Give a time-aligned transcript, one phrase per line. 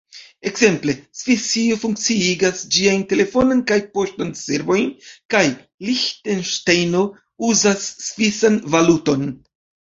[0.51, 4.89] Ekzemple, Svisio funkciigas ĝiajn telefonan kaj poŝtan servojn,
[5.35, 5.45] kaj
[5.91, 7.07] Liĥtenŝtejno
[7.53, 9.33] uzas svisan valuton.